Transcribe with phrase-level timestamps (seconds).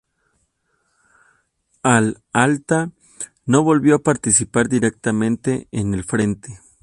[1.83, 2.89] Al alta,
[3.45, 6.59] no volvió a participar directamente en el frente.